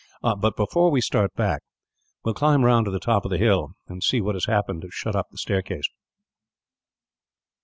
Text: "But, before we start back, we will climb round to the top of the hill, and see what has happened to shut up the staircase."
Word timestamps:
"But, 0.23 0.55
before 0.55 0.89
we 0.89 0.99
start 0.99 1.35
back, 1.35 1.61
we 2.25 2.29
will 2.29 2.33
climb 2.33 2.65
round 2.65 2.85
to 2.85 2.91
the 2.91 2.99
top 2.99 3.23
of 3.23 3.29
the 3.29 3.37
hill, 3.37 3.73
and 3.87 4.01
see 4.03 4.19
what 4.19 4.33
has 4.33 4.45
happened 4.45 4.81
to 4.81 4.89
shut 4.89 5.15
up 5.15 5.27
the 5.29 5.37
staircase." 5.37 5.91